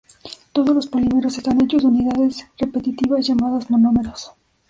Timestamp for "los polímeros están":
0.73-1.63